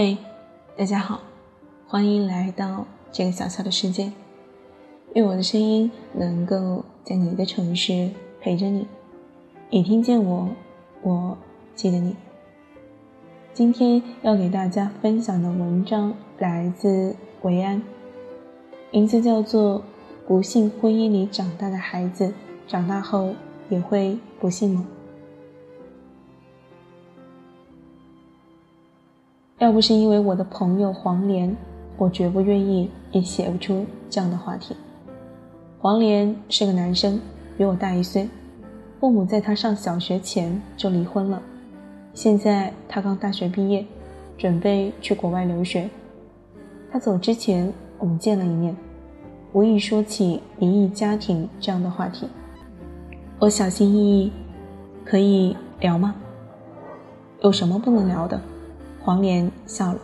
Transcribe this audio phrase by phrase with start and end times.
[0.00, 0.16] 嘿，
[0.76, 1.22] 大家好，
[1.88, 4.12] 欢迎来到这个小小的世界。
[5.14, 8.08] 愿我的声音能够在你的城市
[8.40, 8.86] 陪着你。
[9.70, 10.50] 你听见我，
[11.02, 11.36] 我
[11.74, 12.14] 记得你。
[13.52, 17.82] 今天要给大家分享的文章来自维安，
[18.92, 19.80] 名字叫做
[20.28, 22.32] 《不幸婚姻里长大的孩子，
[22.68, 23.34] 长大后
[23.68, 24.86] 也会不幸吗》。
[29.58, 31.54] 要不是因为我的朋友黄连，
[31.96, 34.76] 我绝不愿意，也写不出这样的话题。
[35.80, 37.20] 黄连是个男生，
[37.56, 38.28] 比我大一岁，
[39.00, 41.42] 父母在他上小学前就离婚了。
[42.14, 43.84] 现在他刚大学毕业，
[44.36, 45.90] 准备去国外留学。
[46.92, 48.76] 他走之前，我们见了一面，
[49.52, 52.28] 无意说起离异家庭这样的话题。
[53.40, 54.32] 我小心翼翼
[55.04, 56.14] ：“可以聊吗？
[57.42, 58.40] 有什么不能聊的？”
[59.08, 59.98] 黄连笑了。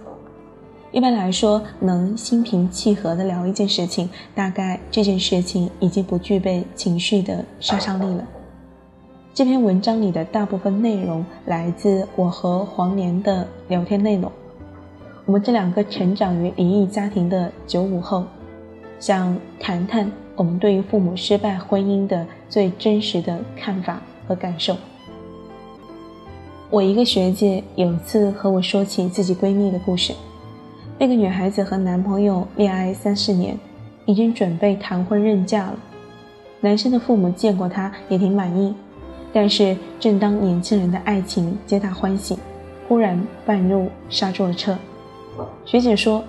[0.90, 8.26] 一般来说，能心平气和地聊一件事情，大概这件事情已经不具备情绪的杀伤力了。
[9.34, 14.32] 这篇文章里的大部分内容来自我和黄连的聊天内容。
[15.26, 18.24] 我们这两个成长于离异家庭的九五后，
[18.98, 24.74] 想谈谈我们对于父母失败婚姻的最真实的看法和感受。
[26.74, 30.12] 我一个学姐有次和我说起自己闺蜜的故事。
[30.98, 33.56] 那个女孩子和男朋友恋爱三四年，
[34.06, 35.78] 已经准备谈婚认嫁了。
[36.58, 38.74] 男生的父母见过她也挺满意，
[39.32, 42.36] 但是正当年轻人的爱情皆大欢喜，
[42.88, 44.76] 忽然半路刹住了车。
[45.64, 46.24] 学姐说，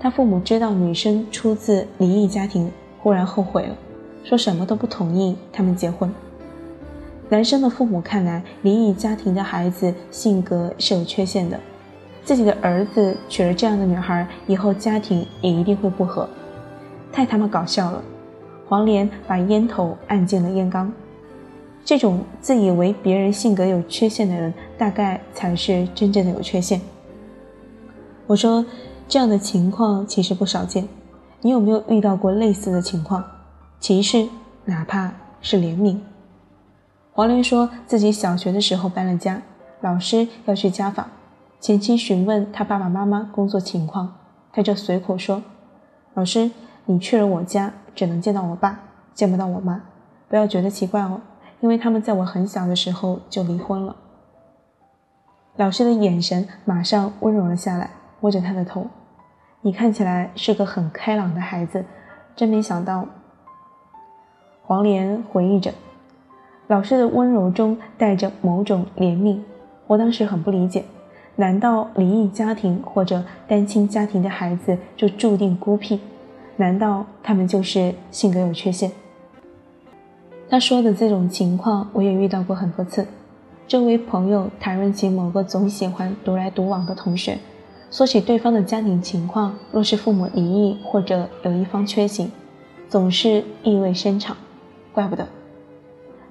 [0.00, 3.76] 她父母知道女生出自离异家庭，忽然后悔了，
[4.24, 6.10] 说什么都不同意他们结婚。
[7.30, 11.58] 男生的父母看来，离异家庭的孩子性格是有缺陷的，
[12.24, 16.28] 自己的儿子娶了这样的女孩，以后家庭也一定会不和，
[17.12, 18.02] 太他妈搞笑了！
[18.68, 20.92] 黄连把烟头按进了烟缸。
[21.84, 26.80] 这种自以为别人性格有缺陷的人，大概才是真正的有缺陷。
[28.26, 28.66] 我说，
[29.06, 30.88] 这样的情况其实不少见，
[31.42, 33.24] 你有没有遇到过类似的情况？
[33.78, 34.26] 歧视，
[34.64, 35.96] 哪怕是怜悯。
[37.12, 39.42] 黄连说自己小学的时候搬了家，
[39.80, 41.08] 老师要去家访，
[41.58, 44.14] 前妻询问他爸爸妈妈工作情况，
[44.52, 45.42] 他就随口说
[46.14, 46.50] ：“老师，
[46.84, 48.80] 你去了我家，只能见到我爸，
[49.12, 49.82] 见不到我妈，
[50.28, 51.20] 不要觉得奇怪哦，
[51.60, 53.96] 因为他们在我很小的时候就离婚了。”
[55.56, 57.90] 老师的眼神马上温柔了下来，
[58.20, 58.86] 摸着他的头
[59.62, 61.84] ：“你看起来是个很开朗的孩子，
[62.36, 63.04] 真没想到。”
[64.62, 65.74] 黄连回忆着。
[66.70, 69.40] 老师的温柔中带着某种怜悯，
[69.88, 70.84] 我当时很不理解，
[71.34, 75.98] 难道离异家庭或者单亲家庭的孩子就注定孤僻？
[76.54, 78.92] 难道他们就是性格有缺陷？
[80.48, 83.04] 他说的这种情况我也遇到过很多次。
[83.66, 87.36] 周围朋友谈论起某个总喜欢独来独往的同学，
[87.90, 92.30] 说起对方的家庭情况，若是父母离异或者有一方缺席，
[92.88, 94.36] 总是意味深长，
[94.92, 95.26] 怪不得。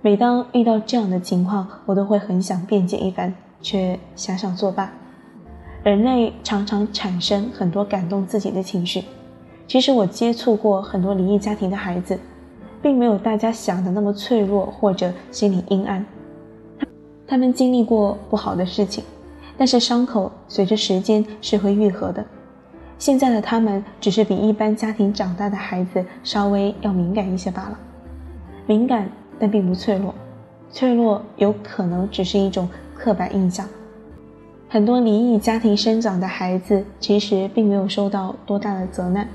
[0.02, 4.90] 每当遇到这样的情况，我都会很想辩解一番，却想想作罢。
[5.84, 9.04] 人类常常产生很多感动自己的情绪。
[9.68, 12.18] 其实我接触过很多离异家庭的孩子，
[12.82, 16.06] 并没有大家想的那么脆弱或者心理阴暗。
[17.28, 19.04] 他们经历过不好的事情，
[19.58, 22.26] 但是伤口随着时间是会愈合的。
[22.98, 27.78] 现在的他们只是比一般家庭长大的孩子稍微要敏感一些罢了。
[28.66, 29.10] 敏感。
[29.40, 30.14] 但并不脆弱，
[30.70, 33.66] 脆弱有可能只是一种刻板印象。
[34.68, 39.28] 很多离异家庭生长的孩子其实并没有受到多大的责难，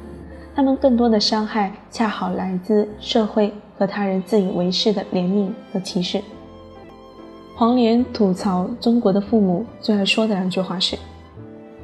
[0.54, 6.22] 他们更多的伤害恰好来自社会和他人自以为是的怜悯和歧视。
[7.56, 10.96] 黄连吐槽中国的父母最爱说的两句话是：“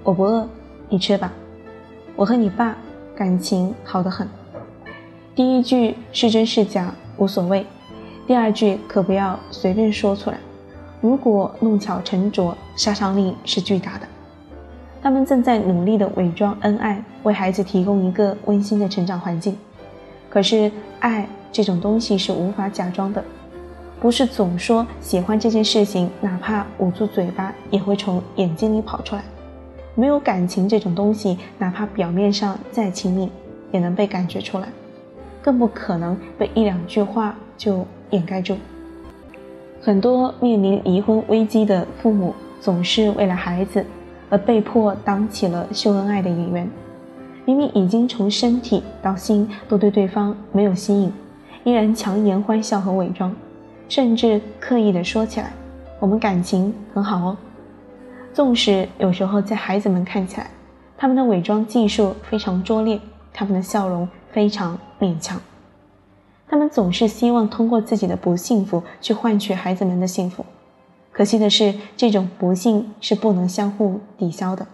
[0.04, 0.46] 我不饿，
[0.88, 1.32] 你吃吧。”
[2.16, 2.76] 我和你爸
[3.16, 4.28] 感情好得很。
[5.34, 7.64] 第一句是真是假无所谓。
[8.30, 10.38] 第二句可不要随便说出来，
[11.00, 14.06] 如果弄巧成拙，杀伤力是巨大的。
[15.02, 19.58] 他们正在努力的伪装恩爱，为孩子提供一个温馨的成长环境。
[20.28, 23.20] 可是爱这种东西是无法假装的，
[23.98, 29.24] 不是总说喜欢这件事情，哪怕捂住嘴巴也会从眼睛里跑出来。
[29.96, 33.28] 没有感情这种东西，哪怕表面上再亲密，
[33.72, 34.68] 也能被感觉出来，
[35.42, 37.84] 更不可能被一两句话就。
[38.10, 38.56] 掩盖住，
[39.80, 43.84] 很多面临离婚危机的父母总是为了孩子，
[44.28, 46.68] 而被迫当起了秀恩爱的演员。
[47.46, 51.12] 明明已经从身体到心都对对方没有吸引，
[51.64, 53.34] 依然强颜欢笑和伪装，
[53.88, 55.52] 甚至刻意的说起来
[55.98, 57.36] ：“我们感情很好哦。”
[58.32, 60.48] 纵使有时候在孩子们看起来，
[60.96, 63.00] 他们的伪装技术非常拙劣，
[63.32, 65.40] 他们的笑容非常勉强，
[66.50, 70.44] 他们总是希望通过自己的不幸福去换取孩子们的幸福。
[71.12, 74.66] 可惜的是，这种不幸是不能相互抵消的。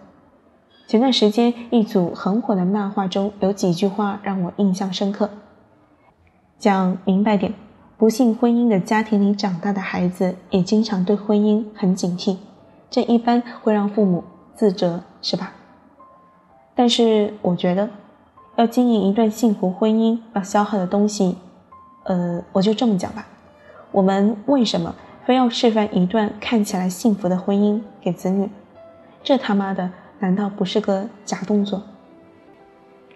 [0.89, 5.29] 前段时间，一组很火的漫画中有几句话让我印象深刻。
[6.59, 7.53] 讲明白点，
[7.99, 12.39] 不幸婚姻的家庭里长大的孩子，也经常对婚姻很警惕，
[12.89, 14.25] 这一般会让父母
[14.55, 15.53] 自责，是吧？
[16.75, 17.91] 但是我觉得，
[18.57, 21.37] 要经营一段幸福婚姻，要消耗的东西，
[22.07, 23.27] 呃，我就这么讲吧，
[23.93, 24.95] 我们为什么
[25.25, 28.49] 非要示范一段看起来幸福的婚姻给子女？
[29.23, 29.91] 这他妈的！
[30.19, 31.83] 难道不是个假动作？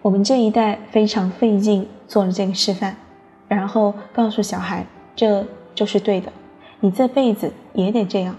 [0.03, 2.95] 我们这一代非常费劲做了这个示范，
[3.47, 4.85] 然后告诉小孩
[5.15, 6.31] 这就是对的，
[6.79, 8.35] 你这辈子也得这样。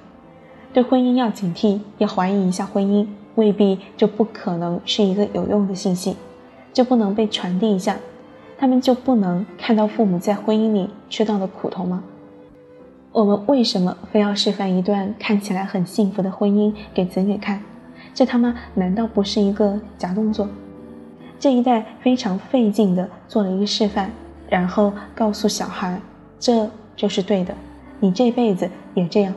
[0.73, 6.17] 对婚姻要警惕，要怀疑一下婚姻，未必就不可能是一个有用的信息，
[6.73, 7.97] 就不能被传递一下，
[8.63, 12.05] 他们就不能看到父母在婚姻里吃到的苦头吗？
[13.11, 17.61] 我们为什么非要示范一段看起来很幸福的婚姻给子女看？
[18.15, 20.49] 这他妈难道不是一个假动作？
[21.41, 24.13] 这一代非常费劲的做了一个示范，
[24.49, 26.01] 然后告诉小孩，
[26.39, 27.53] 这就是对的，
[27.99, 29.35] 你这辈子也这样。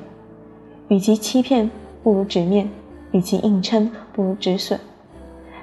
[0.90, 1.68] 与其欺骗，
[2.04, 2.68] 不如直面；
[3.12, 4.80] 与其硬撑，不如止损。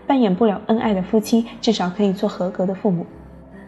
[0.04, 3.06] 扮演不了恩爱的夫妻，至少可以做合格的父母。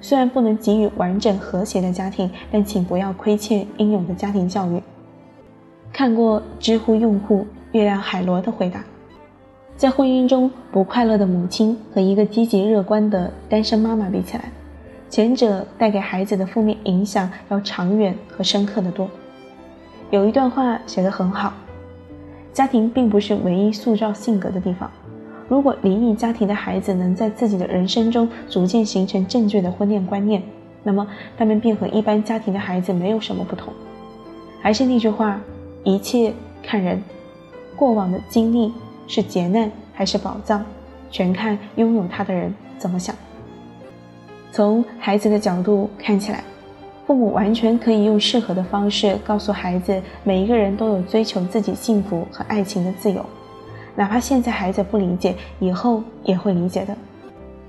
[0.04, 4.82] 虽然不能给予完整和谐的家庭，但请不要亏欠应有的家庭教育。
[5.90, 8.84] 看过知乎用户月亮海螺的回答。
[9.78, 14.52] 在婚姻中不快乐的母亲和一个积极乐观的单身妈妈比起来，
[15.08, 19.08] 前者带给孩子的负面影响要长远和深刻的多。
[20.10, 21.54] 有一段话写得很好：
[22.52, 24.90] 家庭并不是唯一塑造性格的地方。
[25.49, 30.43] 如果离异家庭的孩子能在自己的人生中逐渐形成正确的婚恋观念，
[30.82, 31.06] 那么
[31.37, 33.73] 他们便和一般家庭的孩子没有什么不同。
[34.61, 35.41] 还是那句话，
[35.82, 36.32] 一切
[36.62, 37.02] 看人，
[37.76, 38.73] 过往的经历。
[39.06, 40.64] 是劫难还是宝藏，
[41.11, 43.14] 全看拥有它的人怎么想。
[44.50, 46.43] 从孩子的角度看起来，
[47.06, 53.23] 父母完全可以用适合的方式告诉孩子，每一个人都有追求自己幸福和爱情的自由，
[53.96, 56.96] 哪怕现在孩子不理解，以后也会理解的。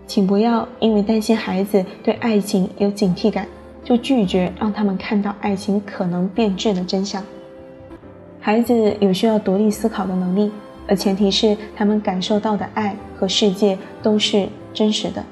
[0.07, 3.47] 请不要因为担心孩子对爱情有警惕感，
[3.83, 7.23] 就拒绝让他们看到爱情可能变质的真相。
[8.39, 10.51] 孩子有需要独立思考的能力。
[10.87, 15.23] 而前提是他们感受到的爱和世界都是真实的。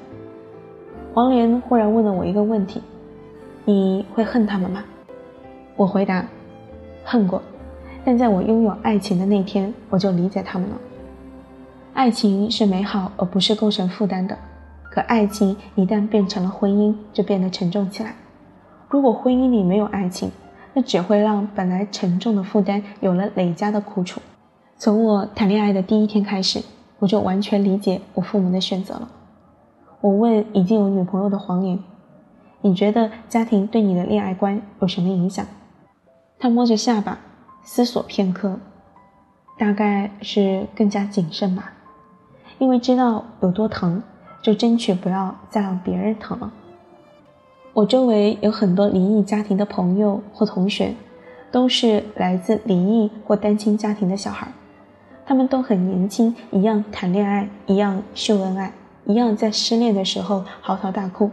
[1.13, 2.81] 黄连忽然问了我一个问题
[3.63, 4.83] ：“你会恨他们吗？”
[5.77, 6.25] 我回答
[7.05, 7.39] ：“恨过，
[8.05, 10.75] 但在我拥有爱情的那天，我就理解他们了。
[11.93, 14.37] 爱情是美好而不是构成负担的，
[14.91, 18.15] 可爱情一旦变成了婚姻，就变得沉重起来。
[18.89, 20.31] 如果婚姻里没有爱情，
[20.73, 24.19] 那只会让本来沉重的负担有了累加的苦楚。”
[24.77, 26.61] 从我谈恋爱的第一天开始，
[26.99, 29.07] 我就完全理解我父母的选择了。
[30.01, 31.79] 我问已经有女朋友的黄连
[32.61, 35.45] ：“你觉得家庭对你的恋爱观有什么影响？”
[36.37, 37.19] 他摸着下巴
[37.63, 38.59] 思索片刻，
[39.57, 41.73] 大概是更加谨慎吧，
[42.59, 44.03] 因为知道有多疼，
[44.41, 46.51] 就争取不要再让别人疼了。
[47.73, 50.93] 我周围有很多离异家庭的朋友或同学，
[51.51, 54.47] 都是来自离异或单亲家庭的小孩。
[55.25, 58.73] 他们都很年轻，一样谈恋爱，一样秀恩爱，
[59.05, 61.31] 一样在失恋的时候嚎啕大哭。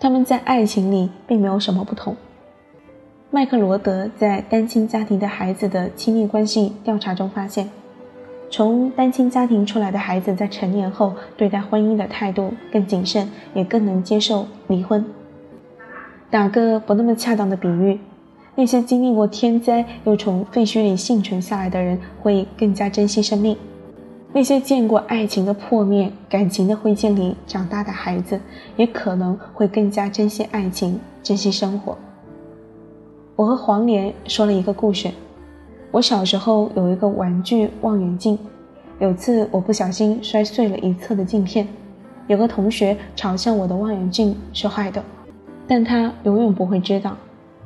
[0.00, 2.16] 他们在爱情里并没有什么不同。
[3.32, 7.70] 麦克罗德在单亲家庭的孩子的亲密关系调查中发现，
[8.50, 15.04] 从单亲家庭出来的孩子在成年后对待婚姻的态度更谨慎，也更能接受离婚。
[16.28, 18.00] 打个不那么恰当的比喻。
[18.56, 23.54] 那些经历过天灾又从废墟里幸存下来的人，会更加珍惜生命；
[24.32, 28.40] 那些见过爱情的破灭、感情的灰烬里长大的孩子，
[28.76, 31.96] 也可能会更加珍惜爱情、珍惜生活。
[33.40, 35.10] 我和黄连说了一个故事：
[35.90, 38.38] 我小时候有一个玩具望远镜，
[38.98, 41.66] 有次我不小心摔碎了一侧的镜片，
[42.26, 45.02] 有个同学嘲笑我的望远镜是坏的，
[45.66, 47.16] 但他永远不会知道。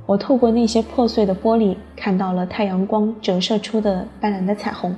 [0.06, 4.94] 我透过那些破碎的玻璃，看到了太阳光折射出的斑斓的彩虹。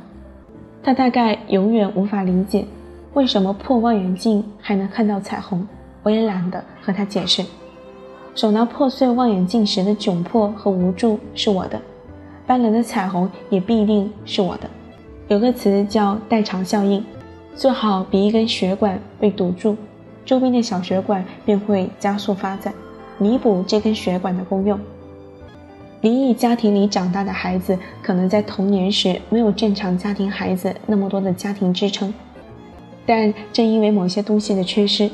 [0.83, 2.67] 他大概永远无法理解，
[3.15, 5.67] 为什么破望远镜还能看到彩虹。
[6.03, 7.43] 我也懒得和他解释。
[8.37, 11.81] 手拿破碎望远镜时的窘迫和无助是我的，
[12.47, 14.69] 斑斓的彩虹也必定是我的。
[15.29, 17.03] 有个词叫代偿效应，
[17.55, 19.75] 做好比一根血管被堵住，
[20.27, 22.75] 周边的小血管便会加速发展，
[23.17, 24.79] 弥补这根血管的功用。
[26.03, 32.13] 离异家庭里长大的孩子，可能在童年时没有正常家庭孩子那么多的家庭支撑，
[33.07, 35.11] 但正因为某些东西的缺失，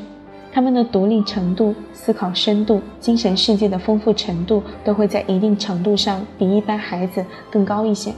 [0.54, 8.12] 他们的独立程度、思考深度、精神世界的丰富程度，都会在一定程度上比一般孩子更高一些。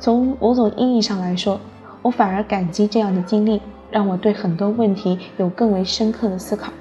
[0.00, 1.60] 从某种意义上来说，
[2.02, 3.62] 我反而感激这样的经历，
[3.92, 6.72] 让我对很多问题有更为深刻的思考，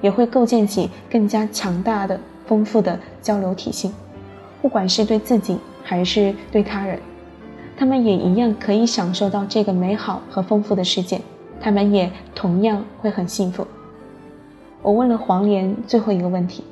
[0.00, 3.90] 也会构建起更加强大的、丰富的交流体系。
[4.62, 7.00] 不管是对自己还是对他人，
[7.76, 11.20] 他们也一样可以享受到这个美好和丰富的世界，
[11.60, 13.66] 他们也同样会很幸福。
[14.84, 16.62] 我问了黄连最后一个问题：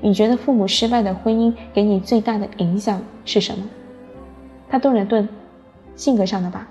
[0.00, 3.62] 你觉得父母失败的婚姻给你最大的影响是什么？
[4.70, 5.28] 他顿了顿，
[5.94, 6.66] 性格上的吧，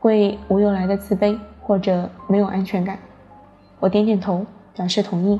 [0.00, 2.98] 会无由来的自卑或者没有安全感。
[3.80, 5.38] 我点点头，表示同意。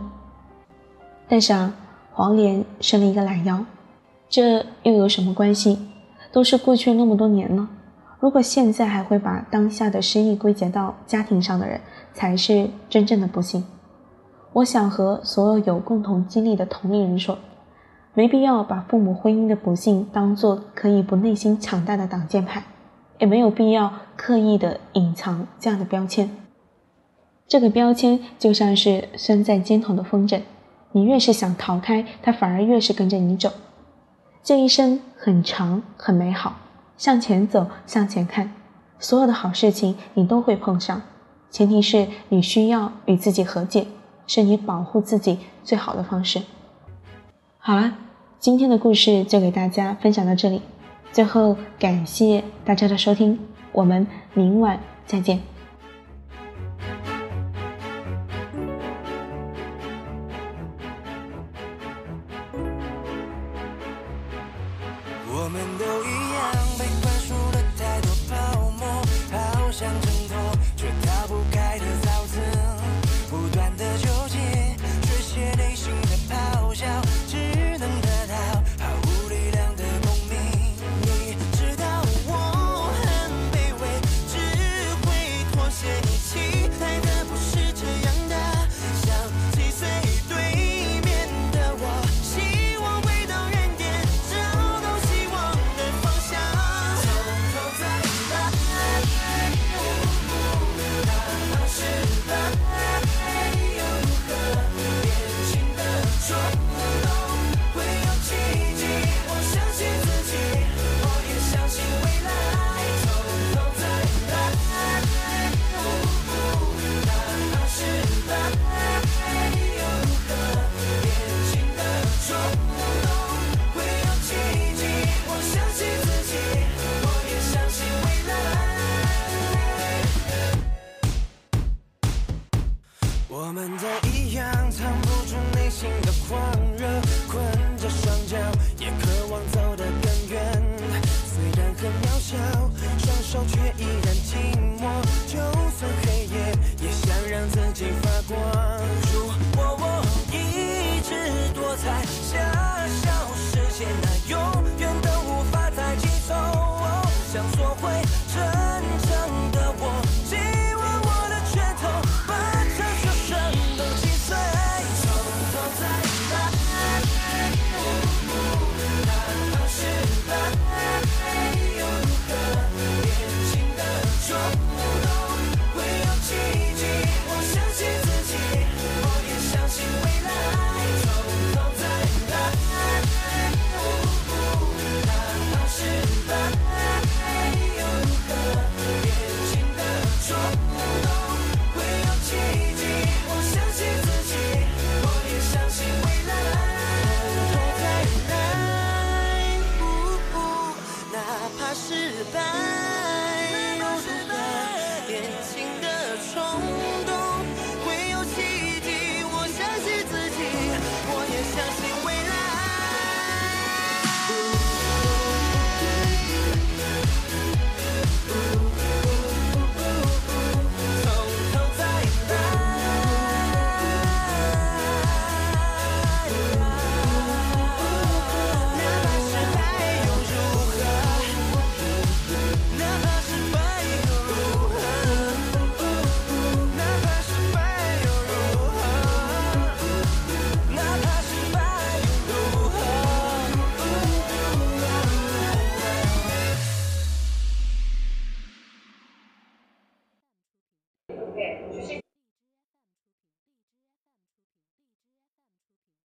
[1.27, 1.75] 但是啊，
[2.13, 3.65] 黄连伸了一个懒腰，
[4.29, 5.79] 这又有什么关系？
[6.31, 7.67] 都是过去那么多年了。
[8.21, 11.81] 如果现在还会把当下的失意归结到家庭上的人，
[12.13, 13.65] 才是真正的不幸。
[14.55, 17.39] 我想和所有有共同经历的同龄人说。
[18.17, 22.63] 没必要把父母婚姻的不幸当做可以不内心强大的挡箭牌，
[23.19, 26.31] 也没有必要刻意的隐藏这样的标签。
[27.49, 30.43] 这个标签就像是拴在肩头的风筝，
[30.93, 33.51] 你越是想逃开，它反而越是跟着你走。
[34.45, 36.55] 这一生很长很美好，
[36.97, 38.53] 向前走，向前看，
[39.01, 41.03] 所有的好事情你都会碰上，
[41.51, 43.89] 前提是你需要与自己和解，
[44.27, 46.43] 是你保护自己最好的方式。
[47.59, 47.99] 好了。
[48.41, 50.61] 今天的故事就给大家分享到这里，
[51.11, 53.39] 最后感谢大家的收听，
[53.73, 55.54] 我们明晚再见。